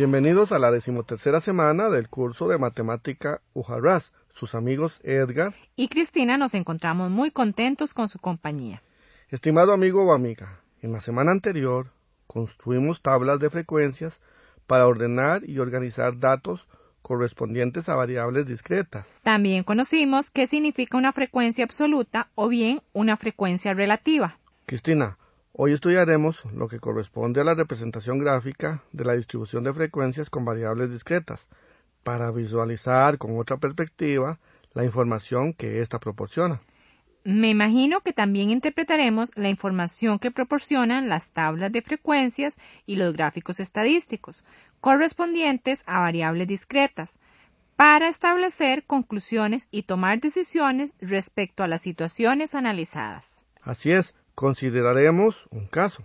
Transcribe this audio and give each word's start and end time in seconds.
Bienvenidos 0.00 0.50
a 0.52 0.58
la 0.58 0.70
decimotercera 0.70 1.42
semana 1.42 1.90
del 1.90 2.08
curso 2.08 2.48
de 2.48 2.56
matemática 2.56 3.42
Ujarras. 3.52 4.14
Sus 4.32 4.54
amigos 4.54 4.98
Edgar 5.04 5.52
y 5.76 5.88
Cristina 5.88 6.38
nos 6.38 6.54
encontramos 6.54 7.10
muy 7.10 7.30
contentos 7.30 7.92
con 7.92 8.08
su 8.08 8.18
compañía. 8.18 8.82
Estimado 9.28 9.74
amigo 9.74 10.06
o 10.06 10.14
amiga, 10.14 10.62
en 10.80 10.92
la 10.92 11.02
semana 11.02 11.32
anterior 11.32 11.92
construimos 12.26 13.02
tablas 13.02 13.40
de 13.40 13.50
frecuencias 13.50 14.20
para 14.66 14.86
ordenar 14.86 15.46
y 15.46 15.58
organizar 15.58 16.18
datos 16.18 16.66
correspondientes 17.02 17.90
a 17.90 17.96
variables 17.96 18.46
discretas. 18.46 19.06
También 19.22 19.64
conocimos 19.64 20.30
qué 20.30 20.46
significa 20.46 20.96
una 20.96 21.12
frecuencia 21.12 21.62
absoluta 21.66 22.30
o 22.36 22.48
bien 22.48 22.80
una 22.94 23.18
frecuencia 23.18 23.74
relativa. 23.74 24.38
Cristina, 24.64 25.18
Hoy 25.52 25.72
estudiaremos 25.72 26.44
lo 26.54 26.68
que 26.68 26.78
corresponde 26.78 27.40
a 27.40 27.44
la 27.44 27.54
representación 27.54 28.20
gráfica 28.20 28.84
de 28.92 29.04
la 29.04 29.14
distribución 29.14 29.64
de 29.64 29.74
frecuencias 29.74 30.30
con 30.30 30.44
variables 30.44 30.90
discretas, 30.90 31.48
para 32.04 32.30
visualizar 32.30 33.18
con 33.18 33.36
otra 33.36 33.56
perspectiva 33.56 34.38
la 34.74 34.84
información 34.84 35.52
que 35.52 35.82
ésta 35.82 35.98
proporciona. 35.98 36.60
Me 37.24 37.48
imagino 37.48 38.00
que 38.00 38.12
también 38.12 38.50
interpretaremos 38.50 39.32
la 39.36 39.48
información 39.48 40.20
que 40.20 40.30
proporcionan 40.30 41.08
las 41.08 41.32
tablas 41.32 41.72
de 41.72 41.82
frecuencias 41.82 42.56
y 42.86 42.94
los 42.94 43.12
gráficos 43.12 43.58
estadísticos, 43.58 44.44
correspondientes 44.80 45.82
a 45.86 46.00
variables 46.00 46.46
discretas, 46.46 47.18
para 47.74 48.08
establecer 48.08 48.84
conclusiones 48.84 49.66
y 49.72 49.82
tomar 49.82 50.20
decisiones 50.20 50.94
respecto 51.00 51.64
a 51.64 51.68
las 51.68 51.82
situaciones 51.82 52.54
analizadas. 52.54 53.44
Así 53.62 53.90
es, 53.90 54.14
Consideraremos 54.40 55.46
un 55.50 55.66
caso. 55.66 56.02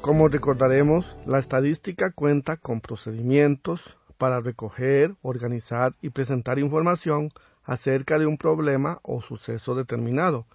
Como 0.00 0.28
recordaremos, 0.28 1.18
la 1.26 1.38
estadística 1.38 2.12
cuenta 2.12 2.56
con 2.56 2.80
procedimientos 2.80 3.98
para 4.16 4.40
recoger, 4.40 5.16
organizar 5.20 5.94
y 6.00 6.08
presentar 6.08 6.58
información 6.58 7.28
acerca 7.62 8.18
de 8.18 8.24
un 8.24 8.38
problema 8.38 9.00
o 9.02 9.20
suceso 9.20 9.74
determinado, 9.74 10.46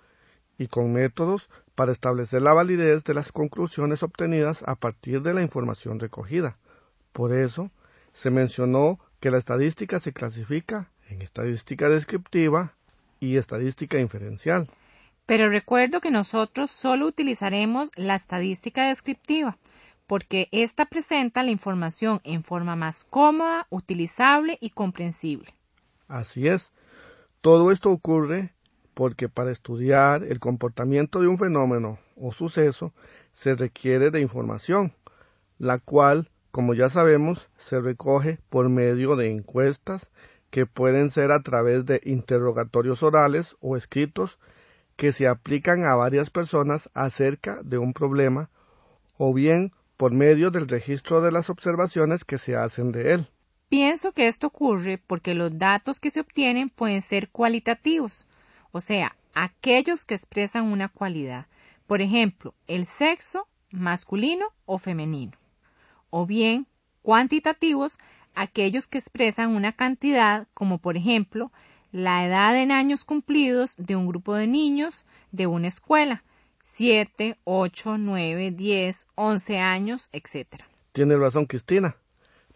y 0.62 0.68
con 0.68 0.94
métodos 0.94 1.50
para 1.74 1.92
establecer 1.92 2.44
la 2.44 2.54
validez 2.54 3.04
de 3.04 3.16
las 3.16 3.32
conclusiones 3.32 4.04
obtenidas 4.04 4.64
a 4.68 4.76
partir 4.76 5.24
de 5.24 5.34
la 5.34 5.42
información 5.42 6.00
recogida. 6.00 6.60
Por 7.14 7.34
eso, 7.34 7.72
se 8.14 8.30
mencionó 8.30 9.00
que 9.20 9.32
la 9.32 9.40
estadística 9.40 10.00
se 10.00 10.14
clasifica 10.14 10.92
en 11.10 11.24
estadística 11.24 11.90
descriptiva 11.90 12.76
y 13.20 13.38
estadística 13.38 14.00
inferencial. 14.00 14.68
Pero 15.26 15.50
recuerdo 15.50 16.00
que 16.00 16.12
nosotros 16.12 16.70
solo 16.70 17.08
utilizaremos 17.08 17.90
la 17.96 18.14
estadística 18.14 18.88
descriptiva, 18.88 19.58
porque 20.06 20.48
ésta 20.52 20.86
presenta 20.86 21.42
la 21.42 21.50
información 21.50 22.22
en 22.24 22.44
forma 22.44 22.76
más 22.76 23.04
cómoda, 23.04 23.66
utilizable 23.72 24.60
y 24.62 24.70
comprensible. 24.70 25.56
Así 26.08 26.48
es. 26.48 26.72
Todo 27.42 27.72
esto 27.72 27.90
ocurre 27.90 28.54
porque 28.94 29.30
para 29.30 29.52
estudiar 29.52 30.24
el 30.24 30.40
comportamiento 30.40 31.20
de 31.20 31.28
un 31.28 31.38
fenómeno 31.38 32.00
o 32.16 32.32
suceso 32.32 32.94
se 33.34 33.56
requiere 33.56 34.12
de 34.12 34.22
información, 34.22 34.94
la 35.58 35.80
cual, 35.80 36.30
como 36.52 36.74
ya 36.74 36.90
sabemos, 36.90 37.50
se 37.58 37.80
recoge 37.80 38.40
por 38.50 38.70
medio 38.70 39.16
de 39.16 39.32
encuestas 39.32 40.10
que 40.50 40.66
pueden 40.66 41.10
ser 41.10 41.32
a 41.32 41.42
través 41.42 41.86
de 41.86 42.02
interrogatorios 42.04 43.04
orales 43.04 43.56
o 43.62 43.78
escritos 43.78 44.38
que 44.98 45.14
se 45.14 45.28
aplican 45.28 45.84
a 45.84 45.96
varias 45.96 46.30
personas 46.30 46.90
acerca 46.94 47.62
de 47.64 47.78
un 47.78 47.94
problema 47.94 48.50
o 49.18 49.34
bien 49.34 49.72
por 49.98 50.12
medio 50.12 50.52
del 50.52 50.68
registro 50.68 51.22
de 51.22 51.32
las 51.32 51.50
observaciones 51.50 52.26
que 52.26 52.38
se 52.38 52.56
hacen 52.56 52.92
de 52.92 53.14
él. 53.14 53.28
Pienso 53.70 54.12
que 54.12 54.28
esto 54.28 54.48
ocurre 54.48 54.98
porque 54.98 55.34
los 55.34 55.58
datos 55.58 56.00
que 56.00 56.12
se 56.12 56.20
obtienen 56.20 56.70
pueden 56.70 57.02
ser 57.02 57.30
cualitativos, 57.30 58.28
o 58.72 58.82
sea, 58.82 59.16
aquellos 59.34 60.06
que 60.06 60.14
expresan 60.14 60.66
una 60.66 60.90
cualidad, 60.90 61.48
por 61.88 62.02
ejemplo, 62.02 62.54
el 62.68 62.86
sexo 62.86 63.48
masculino 63.72 64.48
o 64.66 64.78
femenino, 64.78 65.34
o 66.10 66.26
bien 66.26 66.68
cuantitativos, 67.02 67.98
aquellos 68.36 68.88
que 68.88 68.98
expresan 68.98 69.56
una 69.56 69.74
cantidad, 69.74 70.48
como 70.54 70.78
por 70.78 70.98
ejemplo, 70.98 71.52
la 71.92 72.26
edad 72.26 72.56
en 72.58 72.72
años 72.72 73.04
cumplidos 73.04 73.76
de 73.78 73.96
un 73.96 74.08
grupo 74.08 74.36
de 74.36 74.48
niños 74.48 75.06
de 75.32 75.48
una 75.48 75.68
escuela, 75.68 76.24
7, 76.64 77.38
8, 77.44 77.98
9, 77.98 78.52
10, 78.52 79.08
11 79.16 79.60
años, 79.60 80.10
etc. 80.14 80.48
Tiene 80.94 81.18
razón 81.18 81.46
Cristina, 81.46 81.96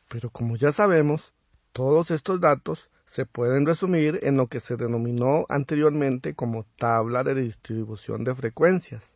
pero 0.07 0.29
como 0.29 0.55
ya 0.55 0.71
sabemos, 0.71 1.33
todos 1.73 2.11
estos 2.11 2.39
datos 2.39 2.89
se 3.07 3.25
pueden 3.25 3.65
resumir 3.65 4.19
en 4.23 4.37
lo 4.37 4.47
que 4.47 4.59
se 4.59 4.75
denominó 4.75 5.45
anteriormente 5.49 6.33
como 6.33 6.65
tabla 6.77 7.23
de 7.23 7.35
distribución 7.35 8.23
de 8.23 8.35
frecuencias. 8.35 9.15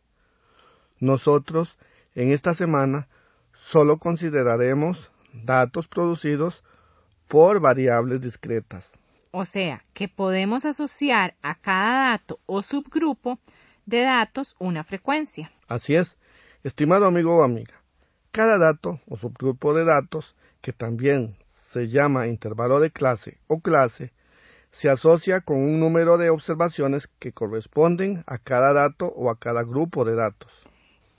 Nosotros, 0.98 1.78
en 2.14 2.32
esta 2.32 2.54
semana, 2.54 3.08
solo 3.52 3.98
consideraremos 3.98 5.10
datos 5.32 5.88
producidos 5.88 6.62
por 7.28 7.60
variables 7.60 8.20
discretas. 8.20 8.98
O 9.32 9.44
sea, 9.44 9.84
que 9.94 10.08
podemos 10.08 10.64
asociar 10.64 11.36
a 11.42 11.54
cada 11.54 12.10
dato 12.10 12.40
o 12.46 12.62
subgrupo 12.62 13.38
de 13.86 14.00
datos 14.00 14.56
una 14.58 14.82
frecuencia. 14.82 15.52
Así 15.68 15.94
es, 15.94 16.16
estimado 16.64 17.06
amigo 17.06 17.36
o 17.36 17.44
amiga. 17.44 17.74
Cada 18.32 18.58
dato 18.58 19.00
o 19.08 19.16
subgrupo 19.16 19.74
de 19.74 19.84
datos, 19.84 20.34
que 20.60 20.72
también 20.72 21.36
se 21.70 21.88
llama 21.88 22.26
intervalo 22.26 22.80
de 22.80 22.90
clase 22.90 23.38
o 23.46 23.60
clase, 23.60 24.12
se 24.72 24.90
asocia 24.90 25.40
con 25.40 25.58
un 25.58 25.78
número 25.78 26.18
de 26.18 26.28
observaciones 26.28 27.08
que 27.20 27.32
corresponden 27.32 28.24
a 28.26 28.38
cada 28.38 28.72
dato 28.72 29.06
o 29.06 29.30
a 29.30 29.38
cada 29.38 29.62
grupo 29.62 30.04
de 30.04 30.16
datos. 30.16 30.52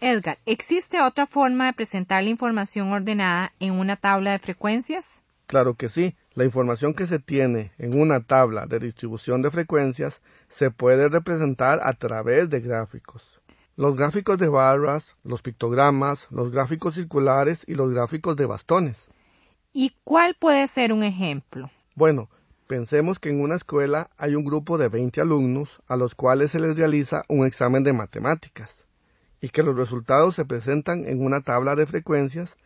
Edgar, 0.01 0.39
¿existe 0.45 1.01
otra 1.01 1.25
forma 1.25 1.67
de 1.67 1.73
presentar 1.73 2.23
la 2.23 2.31
información 2.31 2.91
ordenada 2.91 3.53
en 3.61 3.79
una 3.79 3.95
tabla 3.95 4.31
de 4.31 4.39
frecuencias? 4.39 5.21
Claro 5.47 5.75
que 5.75 5.87
sí. 5.87 6.15
La 6.33 6.43
información 6.43 6.93
que 6.93 7.07
se 7.07 7.19
tiene 7.19 7.71
en 7.77 7.97
una 7.97 8.21
tabla 8.21 8.65
de 8.65 8.79
distribución 8.79 9.41
de 9.41 9.51
frecuencias 9.51 10.21
se 10.49 10.69
puede 10.69 11.07
representar 11.07 11.79
a 11.83 11.93
través 11.93 12.49
de 12.49 12.59
gráficos. 12.59 13.41
Los 13.77 13.95
gráficos 13.95 14.37
de 14.37 14.49
barras, 14.49 15.15
los 15.23 15.41
pictogramas, 15.41 16.27
los 16.29 16.51
gráficos 16.51 16.95
circulares 16.95 17.63
y 17.67 17.75
los 17.75 17.93
gráficos 17.93 18.35
de 18.35 18.45
bastones. 18.45 19.07
¿Y 19.73 19.95
cuál 20.03 20.35
puede 20.35 20.67
ser 20.67 20.91
un 20.91 21.01
ejemplo? 21.01 21.71
Bueno, 21.95 22.29
pensemos 22.67 23.19
que 23.19 23.29
en 23.29 23.39
una 23.39 23.55
escuela 23.55 24.09
hay 24.17 24.35
un 24.35 24.43
grupo 24.43 24.77
de 24.77 24.89
20 24.89 25.21
alumnos 25.21 25.81
a 25.87 25.95
los 25.95 26.13
cuales 26.13 26.51
se 26.51 26.59
les 26.59 26.75
realiza 26.75 27.23
un 27.29 27.45
examen 27.45 27.85
de 27.85 27.93
matemáticas 27.93 28.85
y 29.39 29.47
que 29.47 29.63
los 29.63 29.77
resultados 29.77 30.35
se 30.35 30.43
presentan 30.43 31.07
en 31.07 31.25
una 31.25 31.39
tabla 31.39 31.77
de 31.77 31.85
frecuencias 31.85 32.57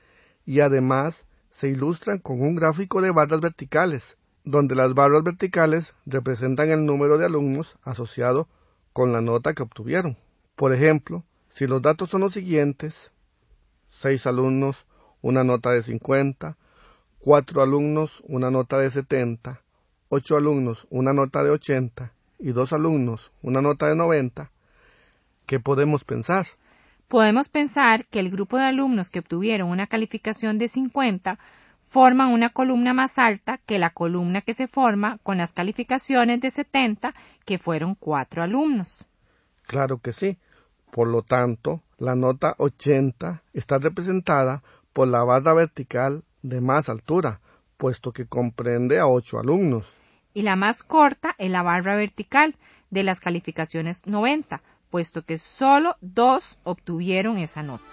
y 0.48 0.62
además 0.62 1.28
se 1.52 1.70
ilustran 1.70 2.18
con 2.18 2.42
un 2.42 2.56
gráfico 2.56 3.04
de 3.04 3.12
barras 3.12 3.40
verticales, 3.40 4.18
donde 4.44 4.74
las 4.74 4.96
barras 4.96 5.24
verticales 5.24 5.94
representan 6.08 6.72
el 6.72 6.88
número 6.88 7.20
de 7.20 7.26
alumnos 7.26 7.78
asociado 7.84 8.48
con 8.94 9.14
la 9.14 9.22
nota 9.22 9.54
que 9.54 9.62
obtuvieron. 9.62 10.18
Por 10.56 10.74
ejemplo, 10.74 11.24
si 11.50 11.68
los 11.68 11.84
datos 11.84 12.10
son 12.10 12.22
los 12.22 12.34
siguientes, 12.34 13.12
6 13.90 14.26
alumnos, 14.26 14.88
una 15.22 15.44
nota 15.44 15.72
de 15.72 15.84
50, 15.84 16.58
cuatro 17.26 17.64
alumnos 17.64 18.22
una 18.28 18.52
nota 18.52 18.78
de 18.78 18.92
70, 18.92 19.60
ocho 20.10 20.38
alumnos 20.38 20.86
una 20.92 21.12
nota 21.12 21.44
de 21.44 21.50
80 21.50 22.12
y 22.38 22.52
dos 22.52 22.72
alumnos 22.72 23.32
una 23.42 23.64
nota 23.64 23.90
de 23.90 23.96
90, 23.96 24.52
¿qué 25.48 25.60
podemos 25.60 26.04
pensar? 26.04 26.46
Podemos 27.08 27.50
pensar 27.50 28.06
que 28.06 28.20
el 28.20 28.30
grupo 28.30 28.58
de 28.58 28.66
alumnos 28.66 29.10
que 29.10 29.22
obtuvieron 29.22 29.72
una 29.72 29.88
calificación 29.88 30.60
de 30.60 30.68
50 30.68 31.40
forman 31.88 32.32
una 32.32 32.52
columna 32.52 32.94
más 32.94 33.18
alta 33.18 33.60
que 33.66 33.80
la 33.80 33.90
columna 33.90 34.42
que 34.42 34.54
se 34.54 34.68
forma 34.68 35.18
con 35.24 35.40
las 35.40 35.52
calificaciones 35.52 36.40
de 36.42 36.52
70, 36.52 37.16
que 37.44 37.58
fueron 37.58 37.96
cuatro 37.96 38.44
alumnos. 38.44 39.04
Claro 39.64 39.98
que 39.98 40.14
sí. 40.14 40.38
Por 40.92 41.08
lo 41.08 41.24
tanto, 41.24 41.82
la 41.98 42.16
nota 42.16 42.54
80 42.60 43.42
está 43.54 43.80
representada 43.80 44.62
por 44.94 45.08
la 45.08 45.24
barra 45.24 45.56
vertical 45.56 46.24
de 46.50 46.62
más 46.62 46.90
altura, 46.90 47.40
puesto 47.78 48.12
que 48.12 48.26
comprende 48.26 49.00
a 49.00 49.08
ocho 49.08 49.40
alumnos. 49.40 49.86
Y 50.34 50.44
la 50.44 50.56
más 50.56 50.84
corta 50.84 51.36
es 51.38 51.50
la 51.50 51.64
barra 51.64 51.96
vertical 51.96 52.56
de 52.90 53.04
las 53.04 53.20
calificaciones 53.20 54.06
90, 54.06 54.62
puesto 54.90 55.24
que 55.24 55.38
solo 55.38 55.96
dos 56.02 56.58
obtuvieron 56.64 57.38
esa 57.38 57.64
nota. 57.64 57.84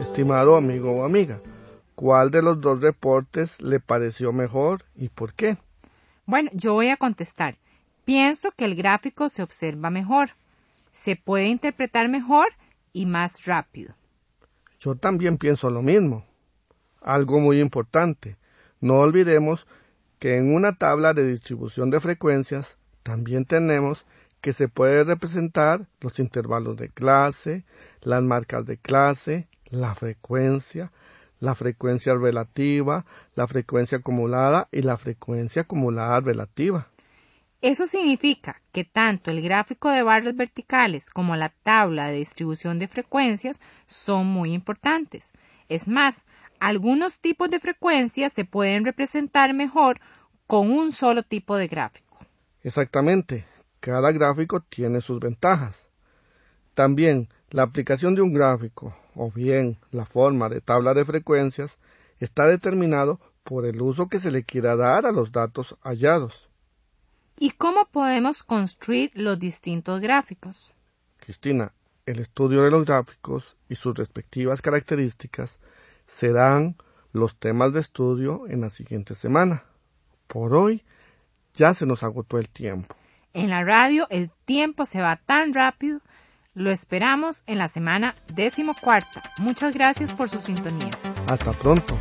Estimado 0.00 0.56
amigo 0.56 0.92
o 0.92 1.04
amiga, 1.04 1.40
¿cuál 2.00 2.30
de 2.30 2.40
los 2.40 2.62
dos 2.62 2.80
reportes 2.80 3.60
le 3.60 3.78
pareció 3.78 4.32
mejor 4.32 4.86
y 4.94 5.10
por 5.10 5.34
qué? 5.34 5.58
Bueno, 6.24 6.50
yo 6.54 6.72
voy 6.72 6.88
a 6.88 6.96
contestar. 6.96 7.58
Pienso 8.06 8.52
que 8.52 8.64
el 8.64 8.74
gráfico 8.74 9.28
se 9.28 9.42
observa 9.42 9.90
mejor, 9.90 10.30
se 10.92 11.16
puede 11.16 11.48
interpretar 11.48 12.08
mejor 12.08 12.46
y 12.94 13.04
más 13.04 13.44
rápido. 13.44 13.92
Yo 14.78 14.94
también 14.94 15.36
pienso 15.36 15.68
lo 15.68 15.82
mismo. 15.82 16.24
Algo 17.02 17.38
muy 17.38 17.60
importante. 17.60 18.38
No 18.80 19.00
olvidemos 19.00 19.66
que 20.18 20.38
en 20.38 20.54
una 20.54 20.76
tabla 20.76 21.12
de 21.12 21.26
distribución 21.26 21.90
de 21.90 22.00
frecuencias 22.00 22.78
también 23.02 23.44
tenemos 23.44 24.06
que 24.40 24.54
se 24.54 24.68
puede 24.68 25.04
representar 25.04 25.86
los 26.00 26.18
intervalos 26.18 26.78
de 26.78 26.88
clase, 26.88 27.66
las 28.00 28.22
marcas 28.22 28.64
de 28.64 28.78
clase, 28.78 29.48
la 29.66 29.94
frecuencia, 29.94 30.90
la 31.40 31.54
frecuencia 31.54 32.14
relativa, 32.14 33.04
la 33.34 33.48
frecuencia 33.48 33.98
acumulada 33.98 34.68
y 34.70 34.82
la 34.82 34.96
frecuencia 34.96 35.62
acumulada 35.62 36.20
relativa. 36.20 36.86
Eso 37.62 37.86
significa 37.86 38.62
que 38.72 38.84
tanto 38.84 39.30
el 39.30 39.42
gráfico 39.42 39.90
de 39.90 40.02
barras 40.02 40.34
verticales 40.34 41.10
como 41.10 41.36
la 41.36 41.50
tabla 41.50 42.06
de 42.06 42.16
distribución 42.16 42.78
de 42.78 42.88
frecuencias 42.88 43.60
son 43.86 44.26
muy 44.26 44.54
importantes. 44.54 45.32
Es 45.68 45.86
más, 45.88 46.24
algunos 46.58 47.20
tipos 47.20 47.50
de 47.50 47.60
frecuencias 47.60 48.32
se 48.32 48.44
pueden 48.44 48.84
representar 48.84 49.52
mejor 49.52 50.00
con 50.46 50.70
un 50.70 50.92
solo 50.92 51.22
tipo 51.22 51.56
de 51.56 51.68
gráfico. 51.68 52.18
Exactamente, 52.62 53.44
cada 53.78 54.10
gráfico 54.12 54.60
tiene 54.60 55.00
sus 55.00 55.20
ventajas. 55.20 55.86
También 56.74 57.28
la 57.50 57.62
aplicación 57.62 58.14
de 58.14 58.22
un 58.22 58.32
gráfico 58.32 58.96
o 59.22 59.30
bien 59.30 59.76
la 59.90 60.06
forma 60.06 60.48
de 60.48 60.62
tabla 60.62 60.94
de 60.94 61.04
frecuencias 61.04 61.76
está 62.20 62.46
determinado 62.46 63.20
por 63.44 63.66
el 63.66 63.82
uso 63.82 64.08
que 64.08 64.18
se 64.18 64.30
le 64.30 64.44
quiera 64.44 64.76
dar 64.76 65.04
a 65.04 65.12
los 65.12 65.30
datos 65.30 65.76
hallados. 65.82 66.48
¿Y 67.38 67.50
cómo 67.50 67.84
podemos 67.84 68.42
construir 68.42 69.10
los 69.12 69.38
distintos 69.38 70.00
gráficos? 70.00 70.72
Cristina, 71.18 71.70
el 72.06 72.20
estudio 72.20 72.62
de 72.62 72.70
los 72.70 72.86
gráficos 72.86 73.58
y 73.68 73.74
sus 73.74 73.94
respectivas 73.94 74.62
características 74.62 75.58
serán 76.06 76.76
los 77.12 77.36
temas 77.36 77.74
de 77.74 77.80
estudio 77.80 78.46
en 78.48 78.62
la 78.62 78.70
siguiente 78.70 79.14
semana. 79.14 79.64
Por 80.28 80.54
hoy 80.54 80.82
ya 81.52 81.74
se 81.74 81.84
nos 81.84 82.02
agotó 82.02 82.38
el 82.38 82.48
tiempo. 82.48 82.96
En 83.34 83.50
la 83.50 83.62
radio 83.64 84.06
el 84.08 84.30
tiempo 84.46 84.86
se 84.86 85.02
va 85.02 85.16
tan 85.16 85.52
rápido 85.52 86.00
lo 86.54 86.70
esperamos 86.70 87.44
en 87.46 87.58
la 87.58 87.68
semana 87.68 88.14
decimocuarta. 88.34 89.22
Muchas 89.38 89.74
gracias 89.74 90.12
por 90.12 90.28
su 90.28 90.40
sintonía. 90.40 90.90
Hasta 91.28 91.52
pronto. 91.52 91.96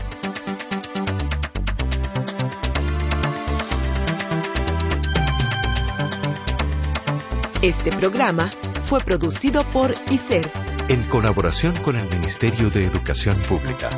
Este 7.62 7.92
programa 7.92 8.50
fue 8.84 9.00
producido 9.02 9.64
por 9.70 9.94
ICER 10.10 10.50
en 10.88 11.04
colaboración 11.04 11.76
con 11.84 11.98
el 11.98 12.10
Ministerio 12.10 12.70
de 12.70 12.86
Educación 12.86 13.36
Pública. 13.48 13.90